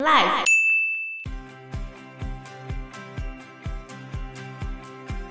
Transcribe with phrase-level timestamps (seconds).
[0.00, 0.46] Life，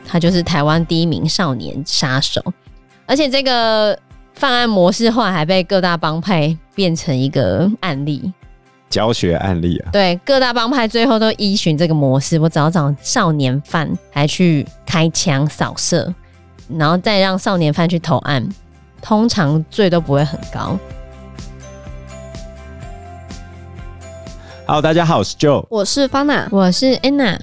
[0.08, 2.40] 他就是台湾第一名少年杀手，
[3.08, 3.98] 而且这个
[4.36, 8.32] 犯案模式后来还被各大帮派变成一个案例。
[8.92, 16.14] 教学案例啊，对，各大帮派最后都依循这个模式，我只要找少年犯，还去开枪扫射，
[16.78, 18.48] 然后再让少年犯去投案，
[19.02, 20.78] 通常罪都不会很高。
[24.70, 27.40] 好，大家好，我是 Joe，我是 Fana，我是 Anna。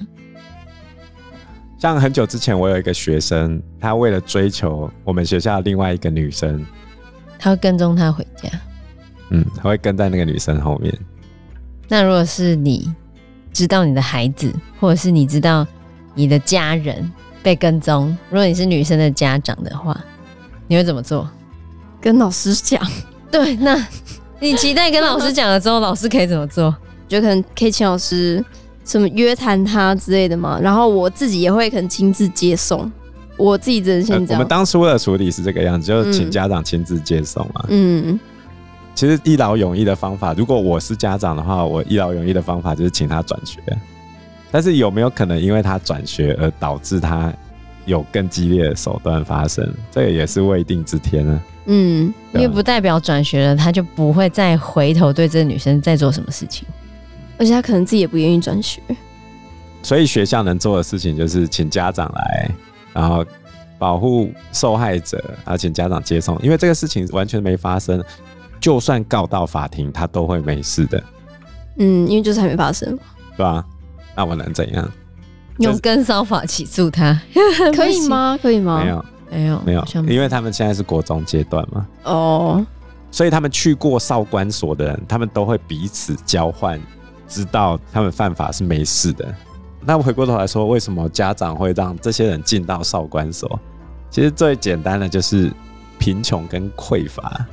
[1.77, 6.65] 像很久之前，我有一个学生，他为了追求我们学校另外一个女生，
[7.37, 8.49] 他会跟踪她回家，
[9.31, 10.97] 嗯，他会跟在那个女生后面。
[11.89, 12.95] 那如果是你
[13.51, 14.49] 知道你的孩子，
[14.79, 15.67] 或者是你知道
[16.13, 17.11] 你的家人
[17.43, 19.99] 被跟踪，如果你是女生的家长的话，
[20.65, 21.29] 你会怎么做？
[21.99, 22.81] 跟老师讲。
[23.29, 23.85] 对，那
[24.39, 26.73] 你期待跟老师讲了之后，老师可以怎么做？
[27.07, 28.43] 就可能可以请老师
[28.85, 30.59] 什么约谈他之类的嘛。
[30.61, 32.91] 然后我自己也会可能亲自接送。
[33.37, 34.35] 我自己真心这样、呃。
[34.35, 37.65] 我们当初的处理是这个样子，就请家长亲自接送嘛。
[37.69, 38.19] 嗯。
[38.95, 43.59] 其实一劳永逸的方法，如果我是家长的话，我一劳永逸的方法就是请他转学。
[44.49, 47.31] 但是有没有可能因为他转学而导致他
[47.85, 49.71] 有更激烈的手段发生？
[49.91, 51.41] 这个也是未定之天呢。
[51.67, 56.67] 嗯，因为不代表转学了他就不会再回头对这个女生再做什么事情，
[57.37, 58.81] 而且他可能自己也不愿意转学。
[59.83, 62.51] 所以学校能做的事情就是请家长来，
[62.93, 63.25] 然后
[63.77, 68.03] 保护受害者，然后请家长接送，因为这个事情完全没发生。
[68.59, 71.01] 就算告到法庭，他都会没事的。
[71.77, 72.99] 嗯，因为就是还没发生嘛，
[73.37, 73.63] 对吧？
[74.15, 74.91] 那我能怎样？
[75.59, 77.21] 用跟骚法起诉他，
[77.75, 78.37] 可以吗？
[78.41, 78.81] 可以吗？
[78.83, 81.87] 没有，没有，没有，因为他们现在是国中阶段嘛。
[82.03, 82.65] 哦，
[83.11, 86.81] 所以他们去过少管所的人，他们都会彼此交换，
[87.27, 89.33] 知道他们犯法是没事的。
[89.81, 93.59] 那回过头来说，为什么家长会让这些人进到少管所？
[94.09, 95.51] 其实最简单的就是
[95.99, 97.45] 贫穷跟匮乏。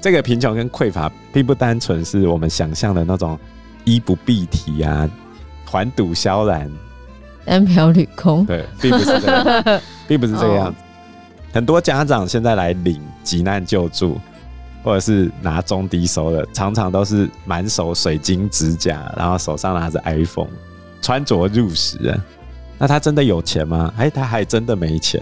[0.00, 3.38] 这个贫穷跟匮乏，并不单纯是我们想象的那种
[3.84, 5.08] 衣不蔽体啊、
[5.66, 6.70] 环堵萧然、
[7.44, 8.46] 单瓢履空。
[8.46, 10.80] 对，并不是这样，并不是这个 样子。
[11.52, 14.20] 很多家长现在来领急难救助，
[14.82, 20.48] 或者是拿中低收的，常常都是满手水晶指甲，然后手上拿着 iPhone，
[21.02, 21.98] 穿着入时。
[22.78, 23.92] 那他真的有钱吗？
[23.96, 25.20] 哎，他还真的没钱。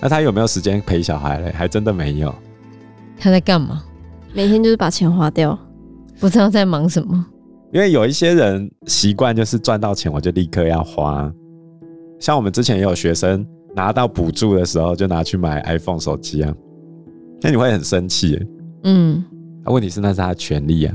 [0.00, 1.50] 那他有没有时间陪小孩嘞？
[1.52, 2.34] 还真的没有。
[3.18, 3.82] 他在干嘛？
[4.34, 5.58] 每天就是把钱花掉，
[6.20, 7.26] 不知道在忙什么。
[7.72, 11.32] 因为有一些人习惯就是赚到钱我就立刻要花，
[12.20, 16.54] 像我们之前也有学生拿到补助的时候就拿去买 iPhone 手机啊，
[17.40, 18.38] 那你会很生气。
[18.84, 19.24] 嗯，
[19.64, 20.94] 啊问题是那是他的权利啊。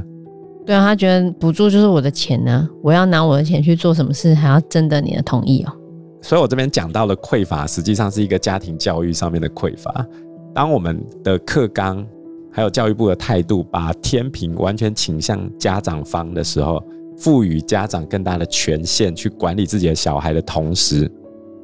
[0.65, 5.73] 对啊，他觉得补助就是我的钱呢，我要拿我的钱去做什么事，还要征得你的同意哦。
[6.21, 10.05] 所以我这边讲到的匮乏，实际上是一个家庭教育上面的匮乏。
[10.53, 12.05] 当我们的课纲
[12.49, 16.81] 还有教育部的态度，把天平完全倾向家长方的时候，
[17.17, 21.11] 赋予家长更大的权限去管理自己的小孩的同时，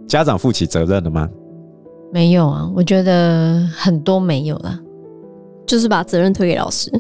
[0.07, 1.29] 家长负起责任了吗？
[2.11, 4.77] 没有啊，我觉得很多没有了，
[5.69, 6.91] 就是把责任推给老师。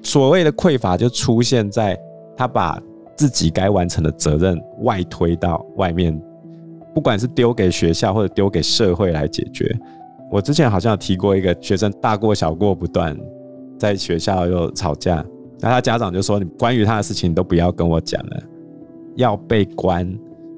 [0.00, 1.98] 所谓的匮乏就出现在
[2.36, 2.80] 他把
[3.16, 6.16] 自己该完成的责任外推到外面，
[6.94, 9.76] 不管是丢给学校或者丢给社会来解决。
[10.30, 13.18] 我之前好像有提过一个学生大过小过不断，
[13.76, 15.24] 在学校又吵架，
[15.58, 18.40] 那他家长就说：“你关于他的事情都不要跟我讲了，
[19.16, 20.08] 要被关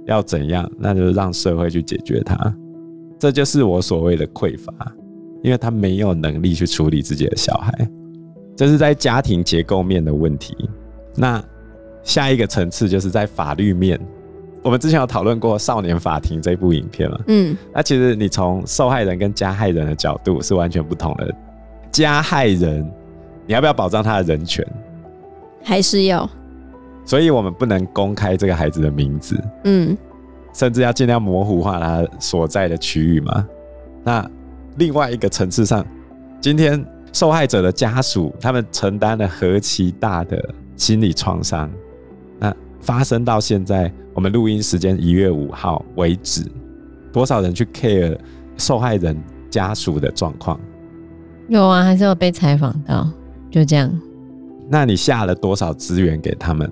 [0.05, 2.55] 要怎样，那就让社会去解决他。”
[3.19, 4.73] 这就是我所谓的匮乏，
[5.43, 7.73] 因为他没有能力去处理自己的小孩，
[8.57, 10.57] 这是在家庭结构面的问题。
[11.15, 11.43] 那
[12.03, 14.01] 下一个层次就是在法律面。
[14.63, 17.19] 我们之前有讨论过《少年法庭》这部影片嘛？
[17.27, 21.35] 嗯，那其实你从受害人跟加害人的角度是完全不同的。
[21.91, 22.89] 加害人，
[23.45, 24.65] 你要不要保障他的人权？
[25.65, 26.29] 还是要？
[27.05, 29.99] 所以我们不能公开这个孩子的名字，嗯，
[30.55, 33.45] 甚至要尽量模糊化他所在的区域嘛。
[34.05, 34.25] 那
[34.77, 35.87] 另外一个层次上，
[36.41, 41.71] 今天受害者的家属他们承担了何其大的心理创伤，
[42.39, 43.93] 那发生到现在。
[44.15, 46.45] 我们录音时间一月五号为止，
[47.11, 48.15] 多少人去 care
[48.59, 49.17] 受害人
[49.49, 50.61] 家属的状况？
[51.49, 53.11] 有啊，还是有被采访到，
[53.51, 53.91] 就这样。
[54.69, 56.71] 那你下了多少资源给他们？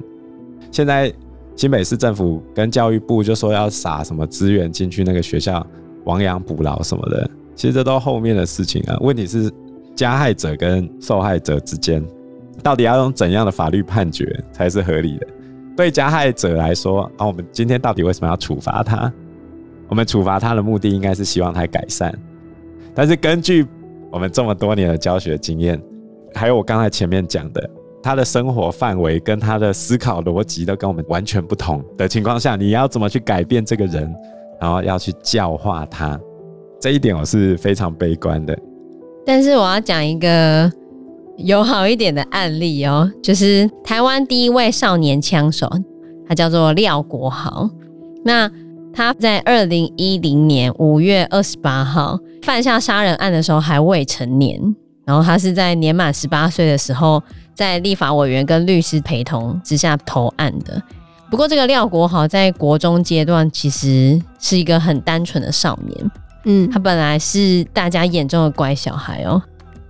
[0.71, 1.11] 现在
[1.57, 5.67] 新北市政府跟教育部就说要撒什么资源进去那个学校
[6.05, 8.97] 亡羊补牢什么的，其实这都后面的事情啊。
[9.01, 9.51] 问题是
[9.95, 12.03] 加害者跟受害者之间
[12.63, 15.27] 到底要用怎样的法律判决才是合理的？
[15.77, 19.11] 对加害者来说，啊，我们今天到底为什么要处罚他？
[19.89, 22.13] 我们处罚他的目的应该是希望他改善。
[22.95, 23.67] 但是根据
[24.11, 25.81] 我们这么多年的教学经验，
[26.35, 27.71] 还有我刚才前面讲的，
[28.03, 34.15] 他的生活范围跟他的思考逻辑都跟我们完全不同的情况下，你要怎么去改变这个人，
[34.61, 36.21] 然后要去教化他？
[36.81, 38.59] 这一点我是非常悲观的。
[39.25, 40.71] 但是我要讲一个。
[41.37, 45.67] 友好一点的案例哦，就是台湾第一位少年枪手，
[46.29, 47.67] 他叫做廖国豪。
[48.27, 48.51] 那
[48.93, 54.61] 他在二零一零年五月二十八号犯下杀人案的时候还未成年，
[55.07, 57.23] 然后他是在年满十八岁的时候，
[57.55, 60.83] 在立法委员跟律师陪同之下投案的。
[61.31, 66.11] 不过，这个廖国豪在国中阶段其实是一个很单纯的少年，
[66.45, 69.43] 嗯，他本来是大家眼中的乖小孩哦。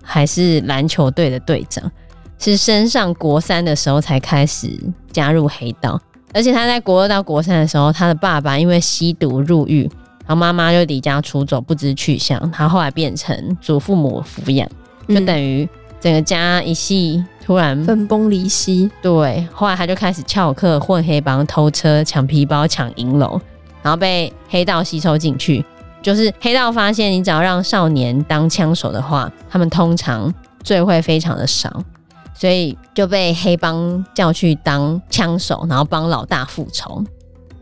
[0.03, 1.89] 还是篮球队的队长，
[2.37, 4.69] 是升上国三的时候才开始
[5.13, 6.01] 加入黑道，
[6.35, 9.89] 而且他在国二到国三的时候，他的爸爸因为吸毒入狱，
[10.27, 12.51] 然后妈妈就离家出走，不知去向。
[12.51, 14.69] 他后来变成祖父母抚养，
[15.07, 15.69] 就等于
[16.01, 18.91] 整个家一系突然分崩离析。
[19.01, 23.41] 对，后来他就开始翘课、混黑帮、偷车、抢皮包、抢银楼，
[23.81, 25.65] 然后被黑道吸收进去。
[26.03, 30.33] 就是黑道发现，你只要让少年当枪手的话，他们通常
[30.63, 31.83] 罪会非常的少，
[32.35, 37.05] 所以就被黑帮叫去当枪手，然后帮老大复仇。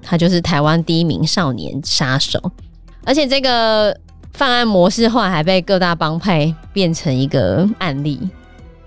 [0.03, 2.41] 他就是台湾第一名少年杀手，
[3.05, 3.95] 而且这个
[4.33, 8.29] 犯案模式后来还被各大帮派变成一个案例，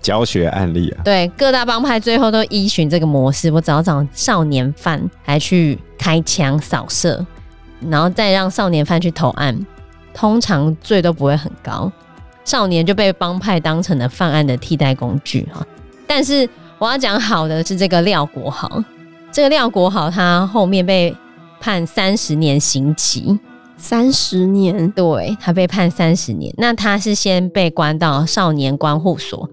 [0.00, 1.02] 教学案例啊。
[1.04, 7.24] 对，各大帮派最后都依循这个模式，我只要找少年犯，还去开枪扫射。
[7.90, 9.66] 然后再让少年犯去投案，
[10.14, 11.90] 通常罪都不会很高，
[12.44, 15.66] 少年就被帮派当成了犯案的替代工具哈。
[16.06, 16.48] 但是
[16.78, 18.82] 我要讲好的是这个廖国豪，
[19.30, 21.16] 这个廖国豪他后面被
[21.60, 23.38] 判三十年刑期，
[23.76, 26.52] 三十年，对，他被判三十年。
[26.58, 29.48] 那他是先被关到少年关护所，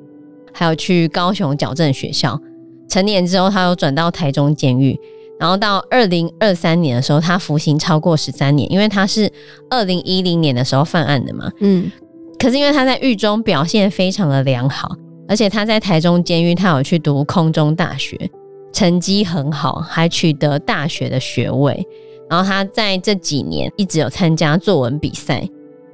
[0.51, 2.41] 还有去高雄矫正学校，
[2.87, 4.99] 成年之后他又转到台中监狱。
[5.39, 9.31] 然后到二零二三年的时候，他服刑超过十三年，因为他是
[9.69, 11.49] 二零一零年的时候犯案的嘛。
[11.61, 11.89] 嗯，
[12.37, 14.93] 可是因为他在狱中表现非常的良好，
[15.29, 18.29] 而且他在台中监狱，他有去读空中大学，
[18.73, 21.87] 成绩很好，还取得大学的学位。
[22.29, 25.47] 然后他在这几年一直有参加作文比赛，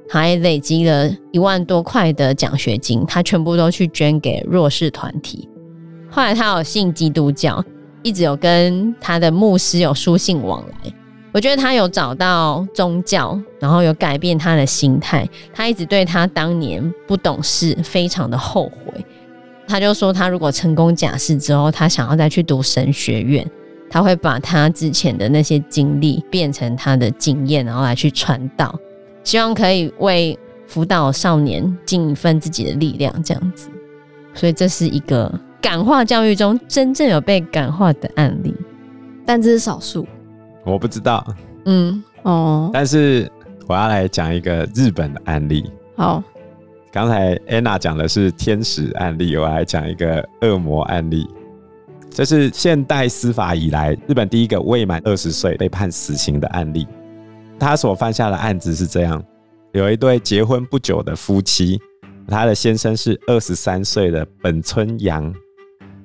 [0.08, 5.48] 还累积了一万多块的奖学金，他全部都去捐给弱势团体。
[6.10, 7.64] 后来他有信基督教。
[8.06, 10.92] 一直有跟他的牧师有书信往来，
[11.32, 15.28] 我觉得他有找到宗教，然后有改变他的心态。
[15.52, 19.04] 他一直对他当年不懂事非常的后悔。
[19.66, 23.44] 他就说，他如果成功假释之后，他想要再去读神学院，
[23.90, 28.72] 他会把他之前的那些经历变成他的经验，然后来去传道，
[29.24, 30.38] 希望可以为
[30.68, 33.68] 辅导少年尽一份自己的力量，这样子。
[34.32, 35.40] 所以这是一个。
[35.60, 38.54] 感化教育中真正有被感化的案例，
[39.24, 40.06] 但这是少数。
[40.64, 41.26] 我不知道，
[41.64, 42.70] 嗯，哦。
[42.72, 43.30] 但是
[43.66, 45.70] 我要来讲一个日本的案例。
[45.96, 46.22] 好，
[46.92, 51.28] 刚才 Anna 讲的是天使案例，我来讲一个恶魔案例。
[52.10, 56.86] 这是现代司法以来日本第一个未满二十岁被判死刑的案例。
[57.58, 59.22] 他所犯下的案子是这样：
[59.72, 61.78] 有一对结婚不久的夫妻，
[62.28, 65.34] 他的先生是二十三岁的本村洋。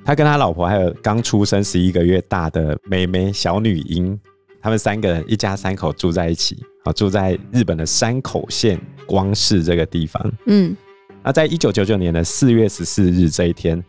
[0.03, 4.19] 他跟他老婆还有刚出生十一个月大的妹妹小女婴，
[4.59, 10.31] 他们三个人一家三口住在一起，啊，住在日本的山口县光市这个地方。
[10.47, 10.75] 嗯，
[11.23, 13.81] 那在一九九九年的四月十四日这一天，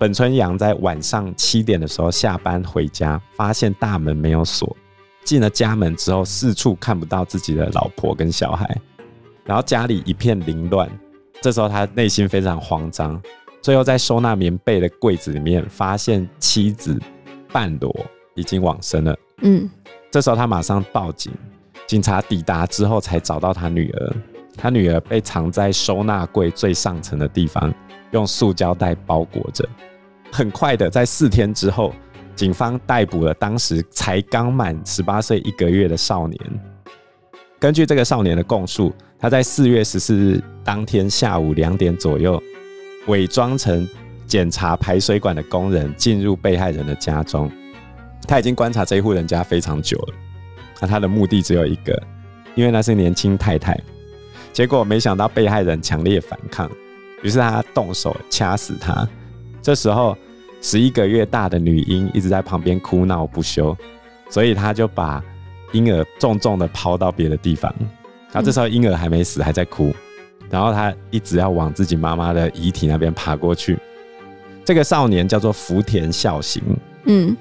[0.00, 4.76] 本村洋在晚上七点的时候下班回家，发现大门没有锁，
[5.24, 8.68] 进了家门之后四处看不到自己的老婆跟小孩，
[9.44, 10.90] 然后家里一片凌乱，
[11.40, 13.22] 这时候他内心非常慌张。
[13.62, 17.00] 最后，在收纳棉被的柜子里面，发现妻子
[17.52, 17.94] 半裸
[18.34, 19.16] 已经往生了。
[19.42, 19.70] 嗯，
[20.10, 21.32] 这时候他马上报警，
[21.86, 24.16] 警察抵达之后才找到他女儿。
[24.56, 27.72] 他女儿被藏在收纳柜最上层的地方，
[28.10, 29.66] 用塑胶袋包裹着。
[30.32, 31.94] 很快的，在四天之后，
[32.34, 36.40] 警方逮捕了当时才刚满十八岁一个月的少年。
[37.60, 42.42] 根据这个少年的供述，他在四月十四日当天下午两点左右。
[43.06, 43.88] 伪装成
[44.26, 47.50] 检查排水管的工人进入被害人的家中，
[48.26, 50.14] 他已经观察这一户人家非常久了。
[50.80, 52.00] 那他的目的只有一个，
[52.54, 53.78] 因为那是年轻太太。
[54.52, 56.70] 结果没想到被害人强烈反抗，
[57.22, 59.08] 于是他动手掐死他，
[59.62, 60.16] 这时候
[60.60, 63.76] 十一个月大的女婴一直在旁边哭闹不休，
[64.28, 65.22] 所以他就把
[65.72, 67.74] 婴儿重重的抛到别的地方。
[68.30, 69.94] 然后这时候婴儿还没死，还在哭，
[70.52, 73.78] 然后他一直要往自己妈妈的遗体那边爬过去。
[74.62, 76.62] 这个少年叫做福田孝行。
[77.06, 77.34] 嗯，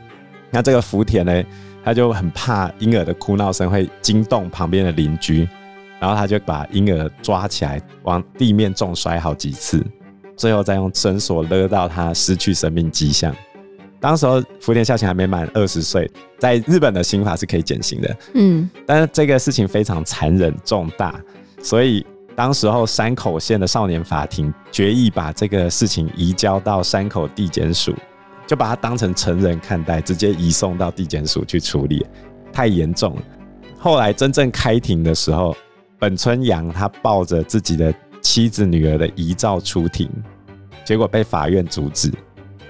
[0.50, 1.44] 那这个福田呢，
[1.84, 5.46] 他就很怕婴儿的哭闹声会惊动旁边的邻居，
[6.00, 9.86] 然后他就把婴儿抓起来往地面重摔好几次，
[10.38, 13.36] 最后再用绳索勒到他失去生命迹象。
[14.00, 18.18] 当时候福田孝行还没满二十岁，在日本的刑法是可以减刑的。
[18.36, 21.22] 嗯，但是这个事情非常残忍重大，
[21.62, 22.06] 所以。
[22.42, 27.94] 当时候山口县的少年法庭决议把这个事情移交到山口地检署，
[28.48, 32.04] 就把他当成成人看待，直接移送到地检署去处理，
[32.52, 33.22] 太严重了。
[33.78, 35.56] 后来真正开庭的时候，
[36.00, 40.10] 本村阳他抱着自己的妻子女儿的遗照出庭，
[40.84, 42.12] 结果被法院阻止。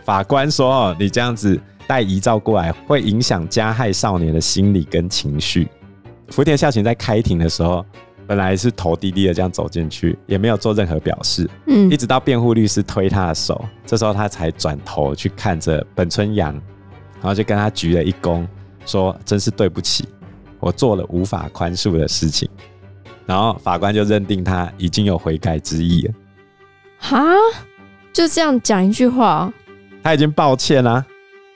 [0.04, 5.70] 法官说：“，你这样子带遗照过来，会影响加害少年的心理跟情绪。”
[6.28, 7.86] 福田孝行在开庭的时候。
[8.32, 11.50] 本来是头低低的这样走进去，也没有做任何表示。
[11.68, 16.54] 嗯，一直到辩护律师推他的手，这时候他才转头去看着本村阳，
[17.16, 18.48] 然后就跟他鞠了一躬，
[18.86, 20.08] 说：“真是对不起，
[20.62, 22.50] 我做了无法宽恕的事情。”
[23.28, 26.14] 然后法官就认定他已经有悔改之意了。
[27.00, 27.34] 哈，
[28.14, 29.52] 就这样讲一句话，
[30.02, 31.06] 他已经抱歉了，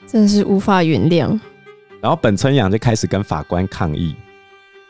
[0.06, 1.40] 真是无法原谅。
[2.02, 4.14] 然后本村阳就开始跟法官抗议。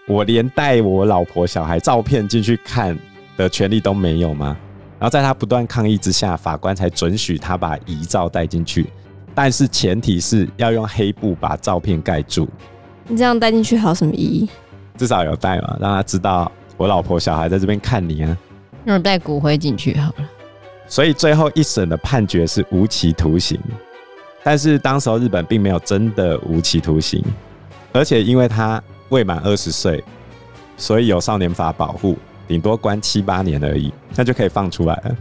[0.09, 2.97] 我连带我老婆小孩照片进去看
[3.37, 4.57] 的权利都没有吗？
[5.01, 8.87] 然后在他不断抗议之下，法官才准许他把遗照带进去，
[9.35, 12.49] 但是前提是要用黑布把照片盖住。
[13.09, 14.49] 你这样带进去还有什么意义？
[14.97, 18.39] 至少有带嘛，让他知道我老婆小孩在这边看你啊。
[18.85, 20.31] 那我带骨灰进去好了。
[20.87, 23.61] 所以最后一审的判决是无期徒刑，
[24.45, 27.21] 但是当时候日本并没有真的无期徒刑，
[27.93, 28.81] 而且因为他。
[29.09, 30.03] 未满二十岁，
[30.77, 35.17] 所以有少年法保护，顶多关七八年而已，那就可以放出来了。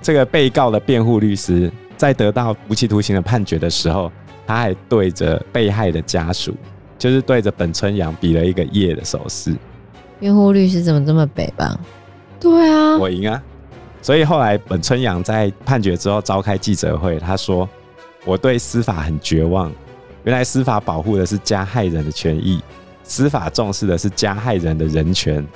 [0.00, 4.10] 这个被告的辩护律师在得到无期徒刑的判决的时候，
[4.46, 6.54] 他还对着被害的家属，
[6.98, 9.54] 就是对着本村阳比了一个耶的手势。
[10.20, 11.78] 辩护律师怎么这么北吧？
[12.38, 13.42] 对啊，我赢啊！
[14.02, 17.66] 所以后来本村阳在判决之后召开记者会，他说
[18.26, 19.72] ：“我对司法很绝望，
[20.24, 22.60] 原来司法保护的是加害人的权益。”
[23.04, 25.46] 司法重视的是加害人的人权，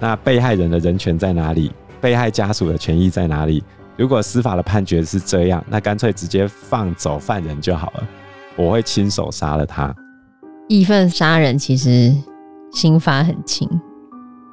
[0.00, 1.70] 那被害人的人权在哪里？
[2.00, 3.62] 被害家属的权益在哪里？
[3.96, 8.08] 如果司法的判决是这样，那干脆直接放走犯人就好了。
[8.56, 9.94] 我会亲手杀了他。
[10.68, 12.12] 义愤杀人其实
[12.72, 13.68] 刑罚很轻，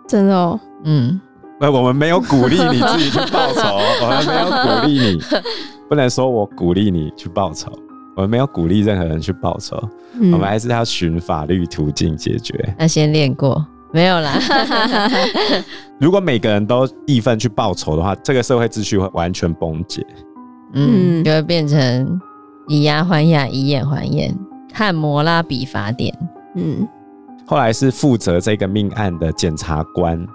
[0.08, 0.60] 真的哦。
[0.84, 1.20] 嗯，
[1.60, 5.22] 那我们没有鼓励你自己去报仇， 我们没有鼓励你，
[5.90, 7.72] 不能说我鼓励你去报仇。
[8.16, 9.78] 我们没有鼓励任何人去报仇，
[10.20, 12.76] 嗯、我们还是要寻法律途径解决。
[12.78, 14.38] 那先练过没有啦？
[16.00, 20.06] 如果每个人都义愤去报仇的话，这个社会秩序会完全崩解。
[20.74, 22.20] 嗯，就会变成
[22.68, 24.34] 以牙还牙，以眼还眼，
[24.74, 26.18] 汉摩拉比法典。
[26.56, 26.88] 嗯，
[27.46, 30.26] 后来是负责这个命案的检察官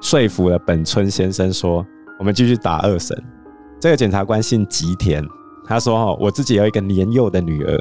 [0.00, 1.84] 说服了本村先生说
[2.18, 3.16] ：“我们继续打二审。”
[3.80, 5.24] 这个检察官姓吉田。
[5.70, 7.80] 他说：“哦，我自己有一个年幼的女儿，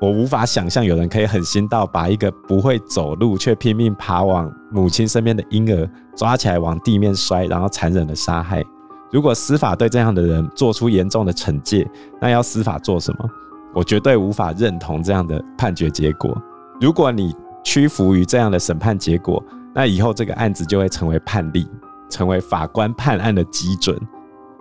[0.00, 8.64] 我无法想象有人可以狠心到把一个不会走路却拼命爬往母亲身边的婴儿抓起来往地面摔，然后残忍的杀害。
[9.12, 11.88] 如果司法对这样的人做出严重的惩戒，
[12.20, 13.30] 那要司法做什么？
[13.72, 16.36] 我绝对无法认同这样的判决结果。
[16.80, 17.32] 如果你
[17.62, 19.40] 屈服于这样的审判结果，
[19.72, 21.68] 那以后这个案子就会成为判例，
[22.08, 23.96] 成为法官判案的基准。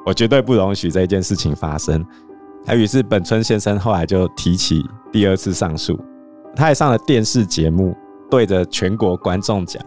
[0.05, 2.05] 我绝对不容许这件事情发生。”
[2.65, 5.99] 还于是本村先生后来就提起第二次上诉，
[6.55, 7.95] 他还上了电视节目，
[8.29, 9.83] 对着全国观众讲，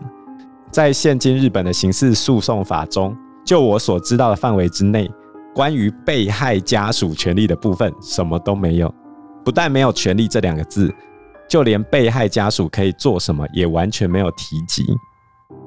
[0.70, 5.08] 在现今日本的刑事诉讼法中，就我所知道的范围之内，
[5.54, 8.92] 关于被害家属权利的部分什么都没有，
[9.44, 10.92] 不但没有权利这两个字，
[11.48, 14.84] 就连被害家属可以做什么也完全没有提及，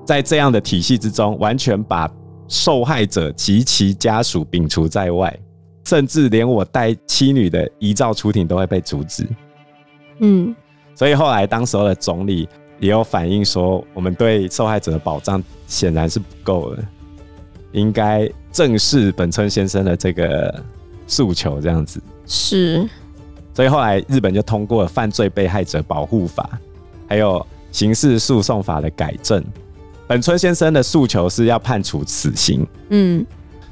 [0.03, 2.09] 在这样的体系之中，完全把
[2.47, 5.33] 受害者及其家属摒除在外。
[5.85, 9.25] 甚至连我带妻女的遗照出庭都会被阻止。
[10.19, 10.55] 嗯，
[10.95, 12.47] 所以后来当时候的总理
[12.79, 16.83] 也有反映说，我们对受害者的保障显然是不够的，
[17.71, 20.63] 应该正视本村先生的这个
[21.07, 22.01] 诉求，这样子。
[22.25, 22.87] 是。
[23.53, 26.59] 所以后来日本就通过了犯罪被害者保护法，
[27.07, 29.43] 还有刑事诉讼法的改正。
[30.07, 33.25] 本村先生的诉求是要判处死刑，嗯，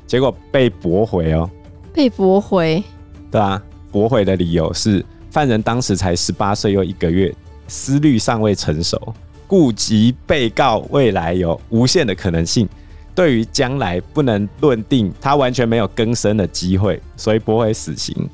[0.07, 1.49] 结果被驳回哦。
[1.93, 2.83] 被驳回，
[3.29, 7.33] 对啊，驳回的理由是犯人当时才十八岁又一个月，
[7.67, 9.13] 思虑尚未成熟，
[9.47, 12.67] 顾及被告未来有无限的可能性，
[13.13, 18.27] 对于将来不能论定他完全没有更生的机会，所以驳回死刑，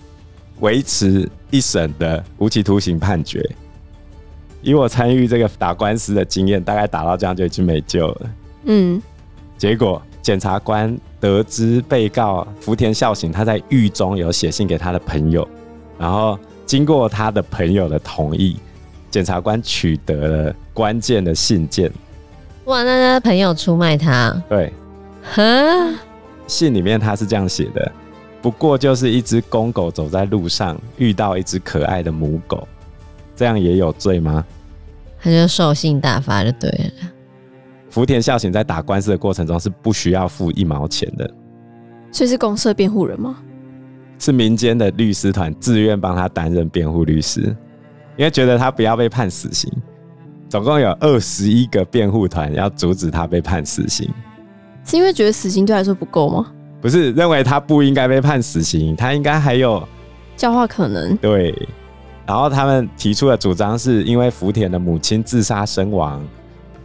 [0.62, 3.46] 维持一审的无期徒刑判决。
[4.62, 8.30] 以我参与这个打官司的经验，大概打到这样就已经没救了。
[8.64, 9.02] 嗯，
[9.58, 15.48] 结果检察官得知被告福田孝行他在狱中有写信给他的朋友，
[15.98, 18.58] 然后经过他的朋友的同意，
[19.12, 21.92] 检察官取得了关键的信件。
[22.66, 24.32] 哇，那他朋友出卖他？
[24.48, 24.72] 对，
[25.24, 25.44] 哈，
[26.48, 27.92] 信里面他是这样写的：
[28.42, 32.68] 不过就是一只公狗走在路上，遇到一只可爱的母狗。
[33.36, 34.46] 这样也有罪吗？
[35.22, 37.09] 他就兽性大发就对了。
[37.90, 41.30] 福田孝行在打官司的过程中是不需要付一毛钱的，
[42.12, 43.38] 所以是公社辩护人吗？
[44.18, 47.42] 是民间的律师团自愿帮他担任辩护律师，
[48.18, 49.72] 因为觉得他不要被判死刑。
[50.50, 54.12] 总共有二十一个辩护团要阻止他被判死刑，
[54.84, 56.52] 是因为觉得死刑对他来说不够吗？
[56.82, 59.88] 不是，认为他不应该被判死刑，他应该还有
[60.36, 61.16] 教化可能。
[61.18, 61.54] 对。
[62.26, 66.24] 然后他们提出的主张是因为福田的母亲自杀身亡，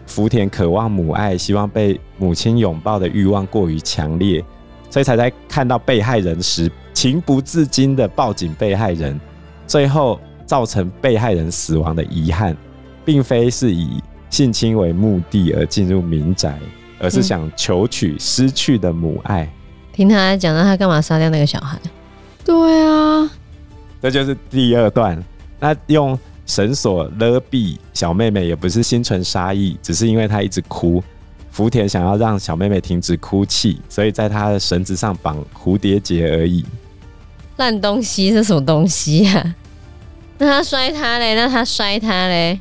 [0.06, 4.44] 福田渴望母爱，希望被母亲拥抱的欲望过于强烈，
[4.90, 9.20] 所以才在看到被害人时情不自禁的抱紧被害人，
[9.66, 12.56] 最后造成被害人死亡的遗憾，
[13.04, 16.58] 并非是以性侵为目的而进入民宅，
[16.98, 19.48] 而是想求取失去的母爱。
[19.92, 21.78] 听他讲，那他干嘛杀掉那个小孩？
[22.44, 23.30] 对啊，
[24.02, 25.22] 这就是第二段。
[25.60, 31.02] 那用绳索勒毙小妹妹也不是心存杀意，只是因为她一直哭，
[31.50, 36.64] 福田想要让小妹妹停止哭泣，所以在她的绳子上绑蝴蝶结而已。
[37.56, 39.54] 烂东西是什么东西呀、啊？
[40.38, 41.34] 那他摔他嘞？
[41.34, 42.60] 那他摔他嘞？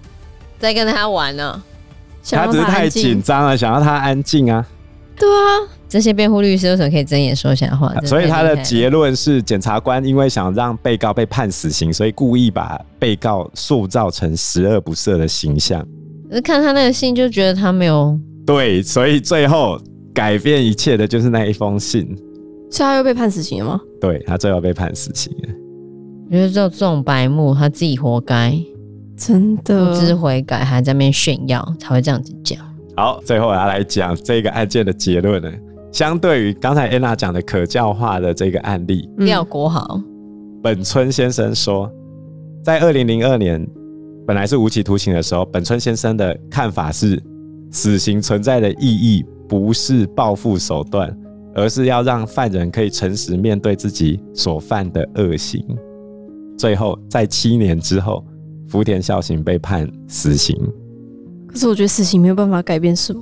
[0.60, 1.62] 在跟他玩呢、喔？
[2.30, 4.66] 他只是太紧张了，想要他安静啊。
[5.18, 5.68] 对啊。
[5.94, 7.94] 这些辩护律师为什么可以睁眼说瞎话？
[8.02, 15.88] 所以他的结论是，检察官因为想让被告被判死刑，所以故意把被告塑造成十恶不赦的形象。
[16.28, 19.80] 可是看他那个信，就觉得他没有对，所以最后
[20.16, 22.08] 改变一切的就是那一封信。
[22.72, 23.80] 所以他又被判死刑了吗？
[24.02, 25.50] 对，他最后被判死刑了。
[26.26, 28.58] 我觉得只有这种白目，他自己活该，
[29.16, 32.58] 真的不知悔改，还在那边炫耀，才会这样子讲。
[32.98, 35.52] 好，最后我要来讲这个案件的结论呢。
[35.94, 40.02] 相对于刚才安娜讲的可教化的这个案例，廖国豪
[40.64, 41.88] 本村先生说，
[42.64, 43.64] 在二零零二年
[44.26, 47.22] 本来是无期徒刑的时候，本村先生的看法是，
[47.70, 51.16] 死刑存在的意义不是报复手段，
[51.54, 55.64] 而是要让犯人可以诚实面对自己所犯的恶行。
[56.58, 58.26] 最后，在七年之后，
[58.68, 60.58] 福田孝行被判死刑。
[61.48, 63.22] 可是我觉得死刑没有办法改变什么。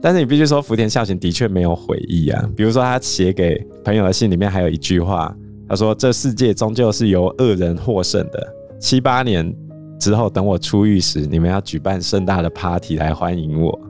[0.00, 2.48] 但是你必须说，福田孝行的确没有悔意啊。
[2.54, 5.34] 比如说，他写给朋友的信里面还有一句话，
[5.68, 8.54] 他说：“这世界终究是由恶人获胜的。
[8.78, 9.52] 七八年
[9.98, 13.80] 之后，等我出狱时，你们要举办盛大的 party 来欢迎我。”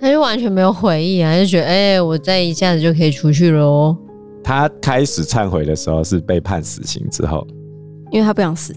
[0.00, 3.96] 他就完全没有悔意啊，就觉得哎、欸，我再一下子就可以出去喽。
[4.42, 7.46] 他开始忏悔的时候是被判死刑之后，
[8.12, 8.74] 因为他不想死，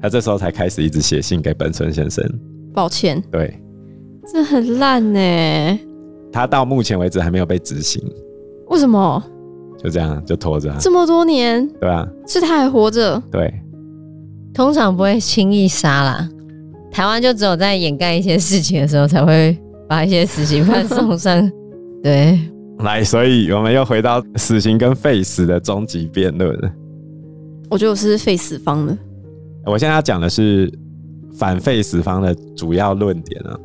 [0.00, 2.24] 他这时候才开始一直写信给本村先生，
[2.72, 3.20] 抱歉。
[3.32, 3.60] 对，
[4.32, 5.78] 这很烂呢。
[6.32, 8.02] 他到目前为止还没有被执行，
[8.68, 9.22] 为什么？
[9.82, 13.50] 就这样就拖着，这么多年，对啊，是他还活着，对，
[14.52, 16.28] 通常不会轻易杀啦。
[16.92, 19.56] 台湾就只有在掩盖一些事情的时候，才会
[19.88, 21.50] 把一些死刑犯送上。
[22.04, 22.38] 对，
[22.80, 26.54] 来，所以我们又回到死刑跟废死的终极辩论。
[27.70, 28.94] 我觉得我是废死方的。
[29.64, 30.70] 我现在要讲的是
[31.38, 33.58] 反废死方的主要论点啊。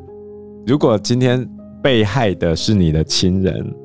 [0.66, 1.46] 如果今天。
[1.86, 3.76] 被害的是你的亲人，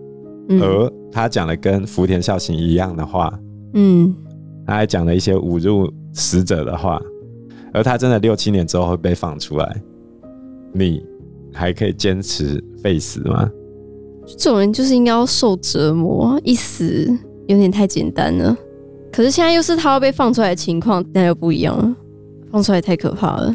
[0.48, 3.30] 嗯、而他讲的跟福田孝行一样的话，
[3.74, 4.14] 嗯，
[4.66, 6.98] 他还讲了一些侮辱死者的话，
[7.74, 9.82] 而他真的六七年之后会被放出来，
[10.72, 11.04] 你
[11.52, 13.50] 还可以坚持废死吗？
[14.26, 17.06] 这种人就是应该要受折磨，一死
[17.48, 18.56] 有点太简单了。
[19.12, 21.94] 可是现在又是他要被放出来的情况，那又不一样了，
[22.50, 23.54] 放出来太可怕了。